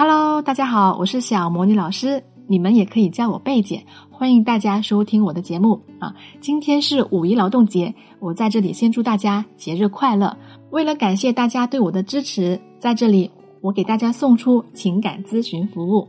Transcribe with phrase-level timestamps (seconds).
[0.00, 3.84] Hello，大家好，我是小魔女老师，你们也可以叫我贝姐。
[4.12, 6.14] 欢迎大家收听我的节目啊！
[6.40, 10.36] 今天是五一劳动节，我在这里先祝大家节日快乐。
[10.70, 13.28] 为了感谢大家对我的支持，在这里
[13.60, 16.06] 我给大家送出情感咨询服务。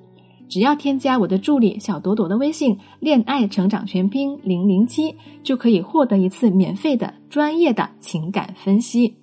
[0.47, 9.15] 只要添加我的助理小朵朵的微信“恋爱成长全拼零零七”，就可以获得一次免费的专业的情感分析。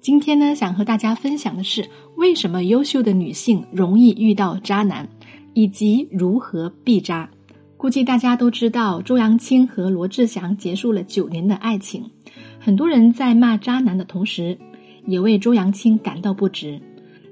[0.00, 5.06] 今天呢，想和大家分享的是为什么优秀的女性容易遇到渣男，
[5.52, 7.28] 以及如何避渣。
[7.76, 12.02] 估计大家都知道，周扬青和罗志祥结束了九年的爱情，
[12.58, 14.56] 很多人在骂渣男的同时，
[15.06, 16.80] 也为周扬青感到不值。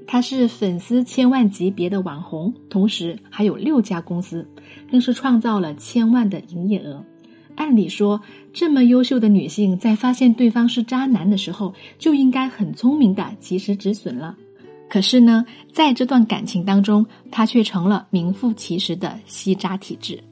[0.06, 4.47] 他是粉丝千万级别的网红，同时还有六家公司，
[4.91, 7.03] 更是创造了千万的营业额。
[7.59, 8.21] 按理说，
[8.53, 14.37] 这么优秀的女性在发现对方是渣男的时候，就应该很聪明的及时止损了。
[14.89, 20.23] 可是呢，在这段感情当中，她却成了名副其实的吸渣体质。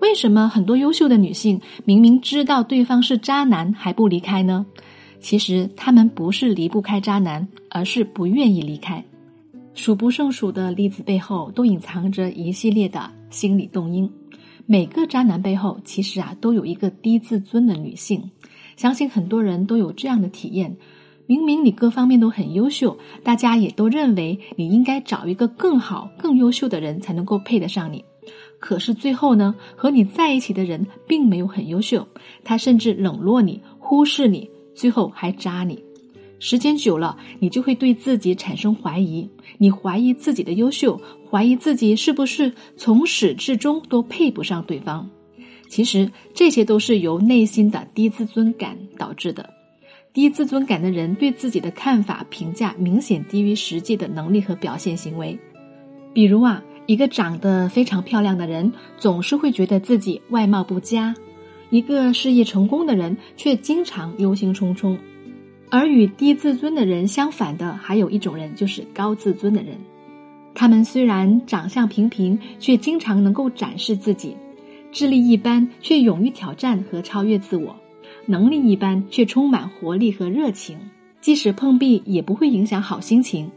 [0.00, 4.64] 为什么很多优秀的女性明明知道对方是渣男还不离开呢？
[5.20, 9.04] 其实他们不是离不开渣男，而是不愿意离开。
[9.74, 14.08] 数不胜数的例子背后都隐藏着一系列的心理动因。
[14.66, 18.30] 每个渣男背后其实啊都有一个低自尊的女性。
[18.76, 20.76] 相信很多人都有这样的体验：
[21.26, 28.04] 明明你各方面都很优秀，大家也都认为你应该找一个更好、更优秀的人才能够配得上你。
[28.58, 32.06] 可是最后呢，和你在一起的人并没有很优秀，
[32.44, 34.48] 他甚至冷落你、忽视你。
[34.74, 35.84] 最后还渣你，
[36.44, 45.08] 时间久了，你就会对自己产生怀疑，你怀疑自己的优秀，怀疑自己是不是从始至终都配不上对方。
[45.68, 49.48] 其实这些都是由内心的低自尊感导致的。
[50.12, 55.38] 低自尊感的人对自己的看法评价明显低于实际的能力和表现行为。
[56.12, 61.14] 比如啊，一个长得非常漂亮的人，总是会觉得自己外貌不佳。
[61.70, 64.98] 一个事业成功的人，却经常忧心忡忡；
[65.72, 69.74] 而与低自尊的人相反的，还有一种人，就是高自尊的人。
[70.54, 74.36] 他们虽然长相平平，却经常能够展示自己；
[74.92, 77.74] 智力一般，却勇于挑战和超越自我；
[78.26, 80.76] 能力一般，却充满活力和热情。
[81.22, 83.50] 即使碰壁，也不会影响好心情。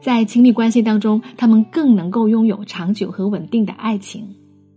[0.00, 4.26] 在亲密关系当中，他们更能够拥有长久和稳定的爱情。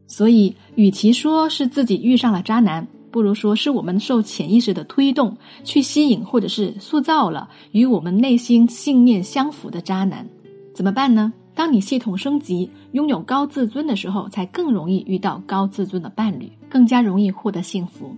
[0.06, 10.28] 所以，与其说是自己遇上了渣男，不如说是我们受潜意识的推动去吸引或者是塑造了与我们内心信念相符的渣男。
[10.74, 11.32] 怎么办呢？
[11.54, 18.18] 当你系统升级，拥有高自尊的时候，才更容易遇到高自尊的伴侣，更加容易获得幸福。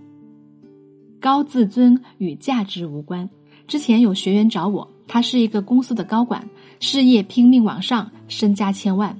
[1.20, 3.28] 高自尊与价值无关。
[3.66, 6.48] 之前有学员找我，他是一个公司的高管，
[6.80, 9.14] 事业拼命往上，身家千万。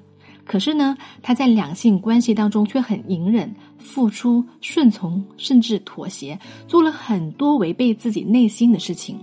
[0.47, 3.55] 可是呢，他在两性关系当中却很隐忍、
[3.87, 9.17] 付出、顺从，甚至妥协，做了很多违背自己内心的事情。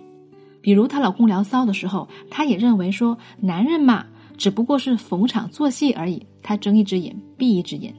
[0.62, 4.06] 比如她老公聊骚的时候，她也认为说男人嘛，
[4.38, 6.26] 只不过是逢场作戏而已。
[6.42, 7.94] 她睁一只眼闭一只眼，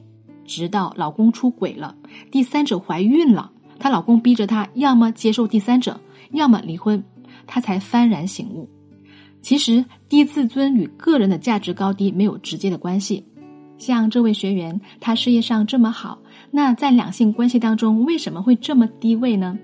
[0.45, 1.95] 直到老公出轨了，
[2.31, 5.99] 第三者怀孕了，她老公逼着她要么接受第三者，
[6.31, 7.03] 要么离婚，
[7.45, 8.67] 她才幡然醒悟。
[9.41, 13.23] 其实低自尊与个人的价值高低没有直接的关系。
[13.77, 16.17] 像这位学员，他事业上这么好，
[16.51, 19.57] 那在两性关系当中为什么会这么低位呢？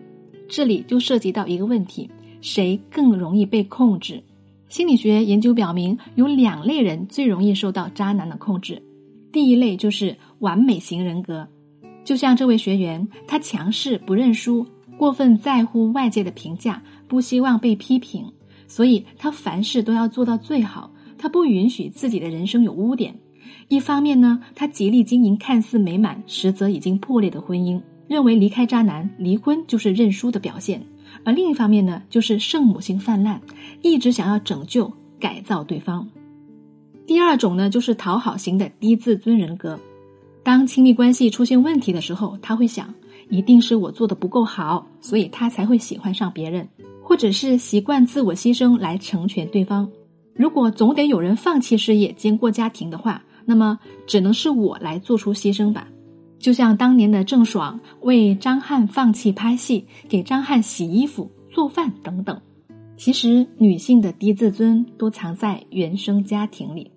[0.50, 2.09] 这里就涉及到一个问题：
[2.42, 4.22] 谁更容易被控制？
[4.68, 8.81] 心理学研究表明，有两类人最容易受到渣男的控制。
[9.31, 11.47] 第一类就是完美型人格，
[12.03, 14.66] 就像这位学员，他强势不认输，
[14.97, 18.25] 过分在乎外界的评价，不希望被批评。
[18.68, 23.14] 所以他凡事都要做到最好，他不允许自己的人生有污点。
[23.68, 30.79] 一方面呢，他极力经营看似美满，实则已经破裂的婚姻，认为离开渣男、离婚就是认输的表现；
[31.24, 33.41] 而另一方面呢，就是圣母心泛滥，
[33.81, 36.07] 一直想要拯救、改造对方。
[37.08, 39.79] 第二种呢，就是讨好型的低自尊人格。
[40.43, 42.93] 当亲密关系出现问题的时候，他会想，
[43.29, 46.67] 一定是我做的不够好，所以他才会喜欢上别人。
[47.03, 49.90] 或者是习惯自我牺牲来成全对方。
[50.34, 55.88] 如果总得有人放弃事业兼顾家庭的话，那么只能是我来做出牺牲吧。
[56.40, 62.41] 就像当年的郑爽为张翰放弃拍戏，给张翰洗衣服、做饭等等。
[62.97, 66.91] 其实，女性的低自尊都藏在原生家庭里。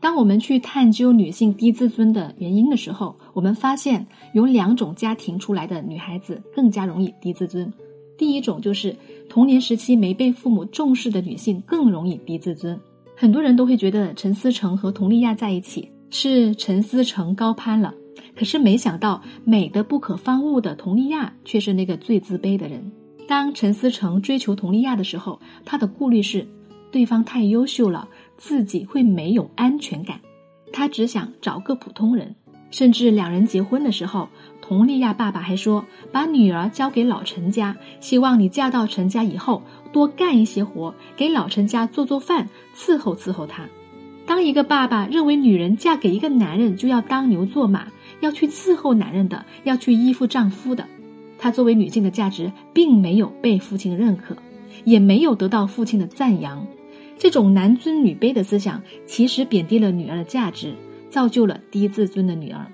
[0.00, 7.70] 当我们去探究女性低自尊的原因的时候，我们发现有两种家庭出来的女孩子更加容易低自尊。
[8.16, 8.96] 第一种就是
[9.28, 12.78] 童年时期没被父母重视的女性更容易低自尊。
[13.20, 17.92] 很多人都会觉得陈思诚和佟丽娅在一起是陈思诚高攀了，
[18.34, 22.90] 可是没想到美的不可方物的佟丽娅却是那个最自卑的人。
[23.28, 26.48] 当陈思诚追求佟丽娅的时候，他的顾虑是
[26.90, 28.08] 对方太优秀了，
[28.38, 30.18] 自己会没有安全感。
[30.72, 32.34] 他只想找个普通人，
[32.70, 34.30] 甚至两人结婚的时候，
[34.70, 39.62] 佟丽娅爸爸还说把女儿交给老陈家，希望你嫁到陈家以后。
[39.92, 43.64] 多干一些活，给老陈家做做饭，伺候伺候他。
[44.24, 47.88] 当一个爸爸认为女人嫁给一个男人就要当牛做马，
[48.20, 50.86] 要去伺候男人的，要去依附丈夫的，
[51.36, 54.36] 她作为女性的价值并没有被父亲认可，
[54.84, 56.64] 也没有得到父亲的赞扬。
[57.18, 60.72] 这种男尊女卑的思想，其实贬低了女儿的价值，
[61.10, 62.64] 造就了低自尊的女儿。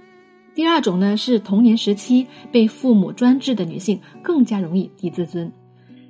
[0.56, 5.52] 第二种呢，是童年时期被父母专制的女性，更加容易低自尊。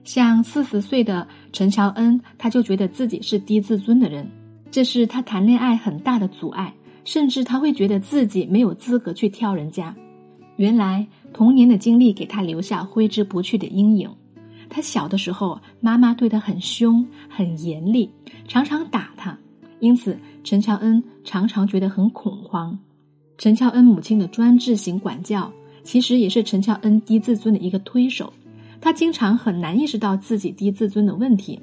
[0.05, 4.31] 像四十岁的陈乔恩，她就觉得自己是低自尊的人，
[4.71, 6.73] 这是她谈恋爱很大的阻碍，
[7.05, 9.93] 甚至她会觉得自己没有资格去挑人家。
[10.55, 14.09] 原来童年的经历给她留下挥之不去的阴影。
[14.69, 18.09] 他小的时候，妈妈对他很凶、很严厉，
[18.47, 19.37] 常常打他，
[19.81, 22.79] 因此陈乔恩常常觉得很恐慌。
[23.39, 25.53] 陈乔恩母亲的专制型管教，
[25.83, 28.33] 其实也是陈乔恩低自尊的一个推手。
[28.81, 31.61] 他经常很难意识到自己低自尊的问题，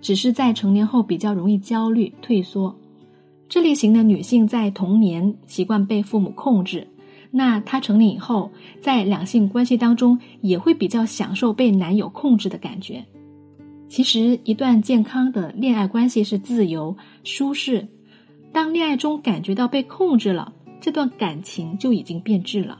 [0.00, 2.74] 只是在成年后比较容易焦虑退缩。
[3.48, 6.86] 这类型的女性在童年习惯被父母控制，
[7.30, 8.50] 那她成年以后
[8.80, 13.04] 在两性关系当中也会比较享受被男友控制的感觉。
[13.88, 17.86] 其实，一段健康的恋爱关系是自由舒适，
[18.52, 22.78] 当恋爱中感觉到被控制了，这段感情就已经变质了。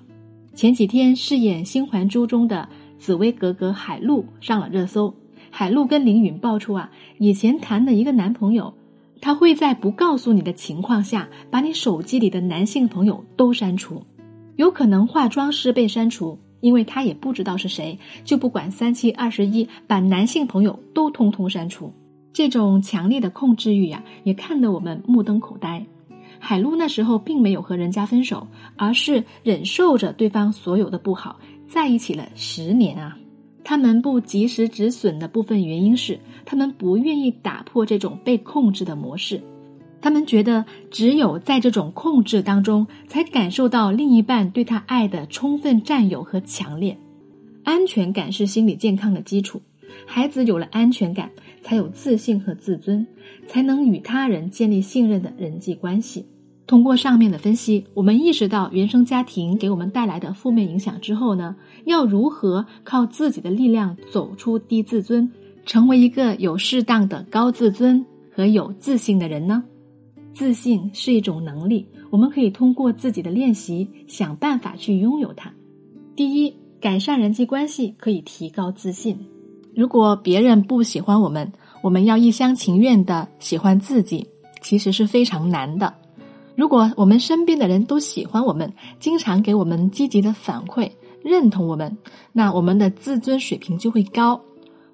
[0.54, 2.68] 前几天饰演《新还珠》中的。
[2.98, 5.14] 紫薇格格海陆上了热搜，
[5.50, 8.72] 海陆跟林允爆出啊，以前谈的一个男朋友，
[9.20, 14.02] 他会在不告诉你的情况下，把你手机里的男性朋友都删除，
[14.56, 21.92] 有可能化妆师被删除，因为他也不知道是谁，就不管三七二十一，把男性朋友都通通删除。
[22.32, 25.84] 这种强烈的控制欲呀，也看得我们目瞪口呆。
[26.48, 28.46] 海陆那时候并没有和人家分手，
[28.76, 31.40] 而是忍受着对方所有的不好。
[31.66, 33.18] 在一起了十年啊，
[33.64, 39.42] 他们不及时止损的部分原因是，他们不愿意打破这种被控制的模式。
[40.00, 46.96] 他们觉得，只有在这种控制当中，才感受到另一半对他爱的充分占有和强烈。
[47.64, 49.60] 安全感是心理健康的基础，
[50.06, 51.28] 孩子有了安全感，
[51.60, 53.04] 才有自信和自尊，
[53.48, 56.24] 才能与他人建立信任的人际关系。
[56.66, 61.54] 通过上面的分析，我们意识到原生家庭给我们带来的负面影响之后呢，
[61.84, 65.30] 要如何靠自己的力量走出低自尊，
[65.64, 68.04] 成为一个有适当的高自尊
[68.34, 69.62] 和有自信的人呢？
[70.34, 75.52] 自信是一种能力，我们可以通过自己的练习想办法去拥有它。
[76.16, 79.16] 第一，改善人际关系可以提高自信。
[79.74, 84.26] 如果别人不喜欢我们，我们要一厢情愿的喜欢自己，
[84.60, 85.94] 其实是非常难的。
[86.56, 90.90] 如果我们身边的人都喜欢我们，经常给我们积极的反馈，
[91.22, 91.96] 认同我们，
[92.32, 94.40] 那我们的自尊水平就会高。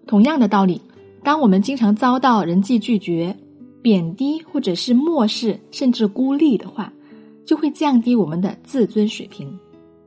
[0.06, 0.81] 同样的道理，
[1.23, 3.37] 当我们经常遭到人际拒绝、
[3.81, 6.93] 贬低或者是漠视，甚至孤立的话，
[7.46, 9.56] 就会降低我们的自尊水平。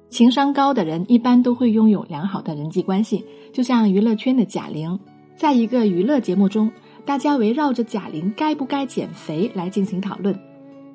[0.10, 5.00] 情商高的人一般都会拥有良好的人际关系，就像娱乐圈的贾玲，
[5.38, 6.70] 在一个娱乐节目中，
[7.06, 10.38] 大家围绕着贾玲该不该减肥来进行讨论。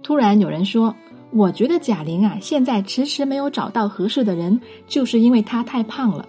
[0.02, 0.94] 突然有人说
[1.32, 6.28] ：“我觉得贾玲啊，现在迟迟没有找到合适的人，就是因为她太胖了。”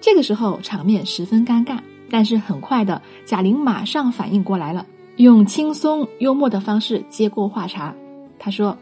[0.00, 1.78] 这个时候场面十分尴尬。
[2.10, 7.92] 但是很快的，贾玲马上反应过来了，用轻松幽默的方式接过话茬。
[8.38, 8.76] 她说：“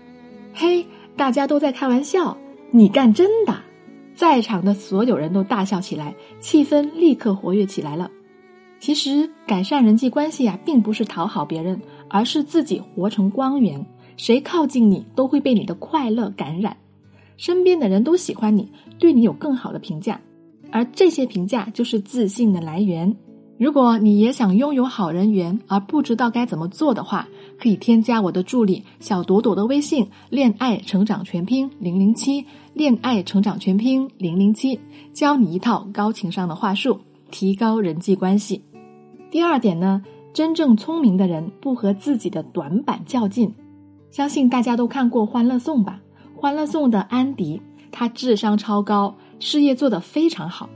[0.52, 0.84] 嘿，
[1.16, 2.36] 大家都在开玩笑，
[2.72, 3.54] 你干真的？”
[4.14, 8.10] 在场的所有人都大笑起来，气氛立刻活跃起来了。
[8.80, 13.86] 其实改善人际关系啊，并不是讨好别人，而是自己活成光源。
[14.16, 16.76] 谁靠近你，都会被你的快乐感染，
[17.36, 20.20] 身边的人都喜欢你，对你有更好的评价，
[20.70, 23.14] 而这些评价就是自信的来源。
[23.58, 27.28] 如果你也想拥有好人缘，而不知道该怎么做的话，
[27.60, 34.80] 可以添加我的助理小朵朵的微信“恋爱成长全拼零零七”，恋爱成长全拼零零七，
[35.12, 36.98] 教你一套高情商的话术，
[37.30, 38.60] 提高人际关系。
[39.30, 40.02] 第二点呢，
[40.32, 43.54] 真正聪明的人不和自己的短板较劲。
[44.12, 45.98] 相信大家都看过《欢乐颂》吧？
[46.38, 50.68] 《欢乐颂》的安迪，他智商超高，事业做得非常好，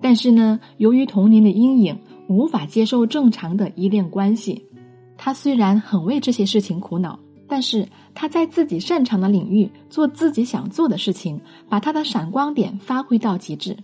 [0.00, 1.98] 但是呢，由于童年的阴影，
[2.28, 4.64] 无法接受正常的依恋关系，
[5.18, 7.84] 他虽然很为这些事情苦恼，但是
[8.14, 13.76] 他在自己擅长的领域做自己想做的事情，把他的闪光点发挥到极致。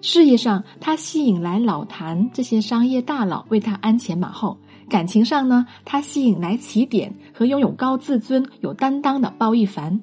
[0.00, 4.56] 事业上，他吸引来老谭这些商业大佬为他鞍前马后；
[4.88, 9.98] 感情上呢，他吸引来起点和拥有高自尊、有担当的包奕凡；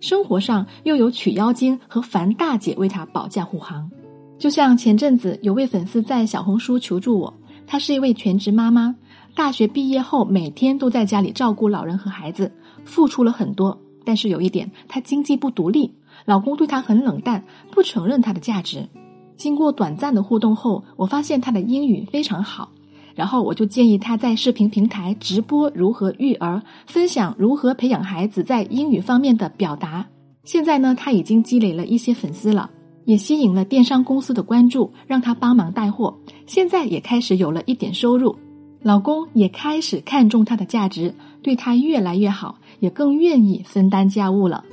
[0.00, 3.90] 生活上又有曲妖精和樊大姐为他保驾护航。
[4.36, 7.32] 就像前阵子有位粉丝在小红书求助我，
[7.66, 8.96] 她是一位全职妈妈，
[9.36, 12.52] 大学毕业后每天都在家里照顾老人和孩子，
[12.84, 18.88] 付出了很多，但是有一点，她经济不独立，老公对她很冷淡，不承认她的价值。
[19.36, 22.70] 经过短暂的互动后，我发现她的英语非常好，
[23.14, 30.06] 然后我就建议他在视频平台直播如何育儿，分享如何培养孩子在英语方面的表达。
[30.44, 32.68] 现在呢，他已经积累了一些粉丝了，
[33.04, 36.14] 也吸引了电商公司的关注，让他帮忙带货。
[36.46, 38.36] 现在也开始有了一点收入，
[38.82, 44.64] 老公也开始看重他的价值，对他越来越好，也更愿意分担家务了。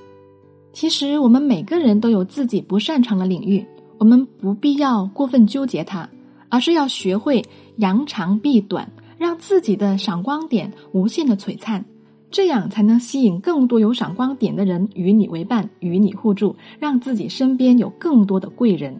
[0.74, 3.66] 其实我们每个人都有自己不擅长的领域。
[3.98, 6.10] 我们不必要过分纠结它，
[6.52, 7.44] 而是要学会
[7.78, 11.84] 扬长避短，让自己的闪光点无限的璀璨，
[12.30, 19.00] 这样才能吸引更多有闪光点的人与你为伴，与你互助，让自己身边有更多的贵人。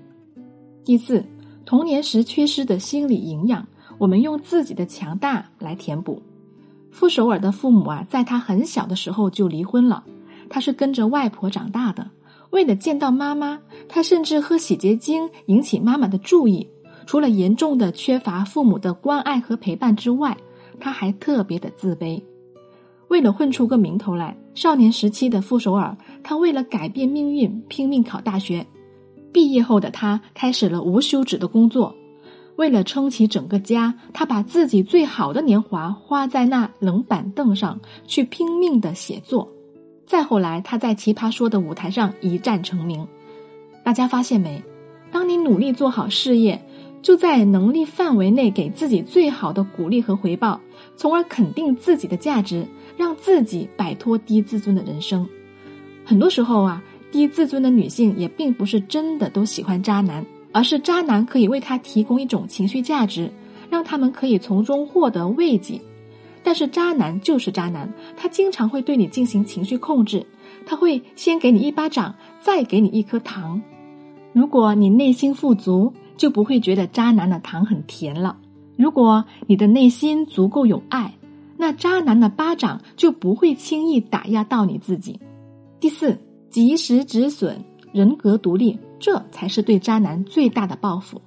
[0.84, 1.24] 第四，
[1.66, 3.68] 童年时缺失的心理营养，
[4.00, 6.22] 我们用自己的强大来填补。
[6.90, 10.04] 傅首尔的父母啊，在他很小的时候就离婚了，
[10.50, 12.10] 他是跟着外婆长大的。
[12.50, 16.68] 为了见到妈妈，他甚至喝洗洁精引起妈妈的注意。
[17.12, 20.38] 除了严重的缺乏父母的关爱和陪伴之外，
[20.80, 22.24] 他还特别的自卑。
[23.10, 28.66] 为了混出个名头来，少年时期的傅首尔，他为了改变命运拼命考大学。
[29.34, 31.94] 毕业后的他开始了无休止的工作。
[32.56, 39.50] 为了撑起整个家，他把自己最好的年华花在那冷板凳上去拼命的写作。
[40.08, 43.06] 再后来，他在《奇葩说》的舞台上一战成名。
[43.84, 44.64] 大家发现没？
[45.12, 46.64] 当你努力做好事业，
[47.02, 50.62] 就在能力范围内给自己最好的鼓励和回报，
[50.96, 52.66] 从而肯定自己的价值，
[52.96, 55.28] 让自己摆脱低自尊的人生。
[56.06, 63.32] 很多时候啊，低自尊的女性也并不是真的都喜欢渣男，而是渣男可以为她提供一种情绪价值，
[63.70, 65.82] 让他们可以从中获得慰藉。
[66.44, 70.26] 但是渣男就是渣男，他经常会对你进行情绪控制，
[70.66, 73.62] 他会先给你一巴掌，再给你一颗糖。
[74.34, 78.36] 如果你内心富足，就不会觉得渣男的糖很甜了；
[78.78, 81.16] 如果你的内心足够有爱，
[81.58, 85.20] 那渣男的巴掌就不会轻易打压到你自己。
[85.80, 86.16] 第四，
[86.52, 91.20] 及时止损，人格独立，这才是对渣男最大的报复。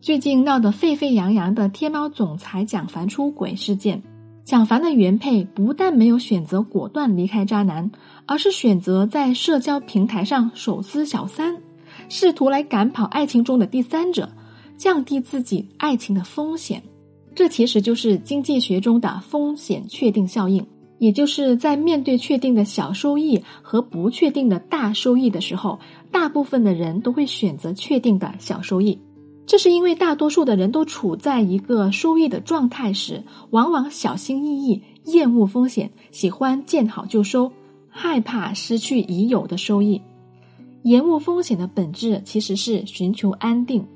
[0.00, 4.00] 最近闹得沸沸扬扬的天猫总裁蒋凡出轨事件。
[4.44, 7.90] 蒋凡的原配不但没有选择果断离开渣男，
[8.26, 11.56] 而是选择在社交平台上手撕小三，
[12.08, 14.28] 试图来赶跑爱情中的第三者，
[14.76, 16.82] 降低自己爱情的风险。
[17.34, 20.66] 这其实就是经济学中的风险确定效应，
[20.98, 25.78] 也就是在面对确定的小收益和不确定的大收益的时候，
[26.10, 28.98] 大部分的人都会选择确定的小收益。
[29.46, 37.52] 这是因为大多数的人都处在一个收益的状态时，往往小心翼翼、厌恶风险，喜欢见好就收，
[37.88, 40.00] 害怕失去已有的收益。
[40.82, 43.86] 厌恶风险的本质其实是寻求安定。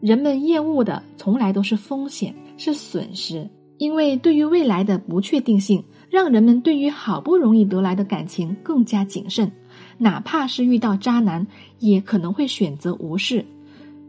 [0.00, 3.48] 人们厌恶的从来都是风险，是损失。
[3.78, 9.50] 因为对于未来的不确定性，让人们对于好不容易得来的感情更加谨慎，
[9.98, 11.46] 哪怕是遇到渣男，
[11.78, 13.44] 也可能会选择无视。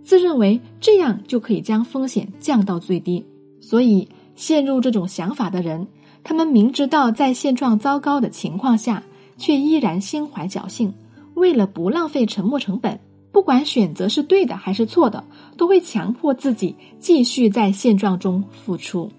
[0.03, 3.23] 自认为这样就可以将风险降到最低，
[3.61, 5.85] 所以陷入这种想法的人，
[6.23, 9.03] 他们明知道在现状糟糕的情况下，
[9.37, 10.91] 却依然心怀侥幸。
[11.35, 12.99] 为了不浪费沉没成本，
[13.31, 15.23] 不管选择是对的还是错的，
[15.55, 19.11] 都会强迫自己继续在现状中付出。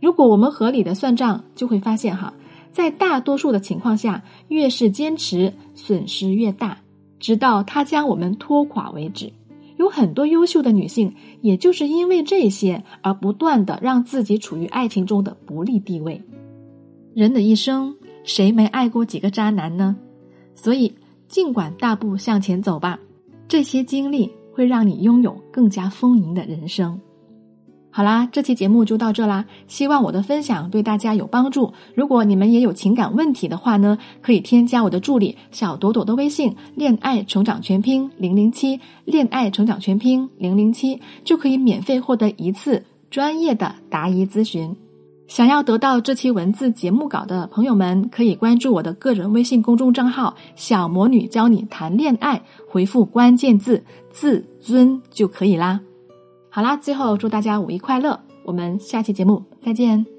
[0.00, 2.34] 如果我们合理的算账，就会发现哈，
[2.72, 6.78] 在大多数的情况下，越是坚持，损失越大，
[7.18, 9.32] 直到他将我们拖垮为止。
[9.76, 16.20] 有很多优秀的女性，也就是因为这些而不断的让自己处于爱情中的不利地位。
[17.14, 19.96] 人的一生，谁没爱过几个渣男呢？
[20.54, 20.92] 所以，
[21.28, 22.98] 尽管大步向前走吧，
[23.46, 27.00] 这些经历会让你拥有更加丰盈的人生。
[27.90, 29.44] 好啦，这期节目就到这啦。
[29.68, 31.72] 希望我的分享对大家有帮助。
[31.94, 44.74] 如果你们也有情感问题的话呢，可以添加我的助理小朵朵的微信“恋爱成长全拼零零七”，恋爱成长全拼零零七就可以免费获得一次专业的答疑咨询。
[45.26, 55.80] 想要得到这期文字节目稿的朋友们，可以关注我的个人微信公众账号“小魔女教你谈恋爱”，回复关键字“自尊”就可以啦。
[56.50, 58.20] 好啦，最后祝大家五一快乐！
[58.44, 60.13] 我们下期节目再见。